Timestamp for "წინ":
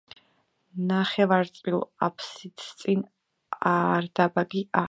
2.83-3.07